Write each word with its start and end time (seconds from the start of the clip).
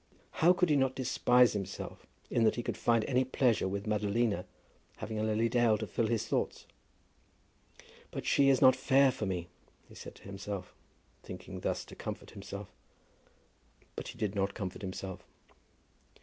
How 0.31 0.51
could 0.51 0.71
he 0.71 0.75
not 0.75 0.95
despise 0.95 1.53
himself 1.53 2.07
in 2.31 2.43
that 2.45 2.55
he 2.55 2.63
could 2.63 2.75
find 2.75 3.05
any 3.05 3.23
pleasure 3.23 3.67
with 3.67 3.85
Madalina, 3.85 4.45
having 4.97 5.19
a 5.19 5.23
Lily 5.23 5.47
Dale 5.47 5.77
to 5.77 5.85
fill 5.85 6.07
his 6.07 6.25
thoughts? 6.25 6.65
"But 8.09 8.25
she 8.25 8.49
is 8.49 8.61
not 8.63 8.75
fair 8.75 9.11
for 9.11 9.27
me," 9.27 9.47
he 9.87 9.93
said 9.93 10.15
to 10.15 10.23
himself, 10.23 10.73
thinking 11.21 11.59
thus 11.59 11.85
to 11.85 11.95
comfort 11.95 12.31
himself. 12.31 12.71
But 13.95 14.07
he 14.07 14.17
did 14.17 14.33
not 14.33 14.55
comfort 14.55 14.81
himself. 14.81 15.23